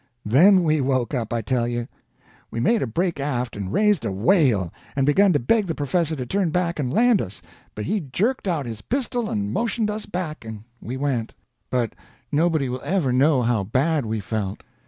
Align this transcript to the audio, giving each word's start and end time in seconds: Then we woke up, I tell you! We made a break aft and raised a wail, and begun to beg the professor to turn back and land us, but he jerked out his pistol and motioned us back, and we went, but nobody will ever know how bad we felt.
Then 0.25 0.63
we 0.63 0.81
woke 0.81 1.13
up, 1.13 1.31
I 1.31 1.43
tell 1.43 1.67
you! 1.67 1.87
We 2.49 2.59
made 2.59 2.81
a 2.81 2.87
break 2.87 3.19
aft 3.19 3.55
and 3.55 3.71
raised 3.71 4.03
a 4.03 4.11
wail, 4.11 4.73
and 4.95 5.05
begun 5.05 5.31
to 5.33 5.37
beg 5.39 5.67
the 5.67 5.75
professor 5.75 6.15
to 6.15 6.25
turn 6.25 6.49
back 6.49 6.79
and 6.79 6.91
land 6.91 7.21
us, 7.21 7.39
but 7.75 7.85
he 7.85 7.99
jerked 7.99 8.47
out 8.47 8.65
his 8.65 8.81
pistol 8.81 9.29
and 9.29 9.53
motioned 9.53 9.91
us 9.91 10.07
back, 10.07 10.43
and 10.43 10.63
we 10.81 10.97
went, 10.97 11.35
but 11.69 11.93
nobody 12.31 12.67
will 12.67 12.81
ever 12.83 13.13
know 13.13 13.43
how 13.43 13.63
bad 13.63 14.07
we 14.07 14.19
felt. 14.19 14.63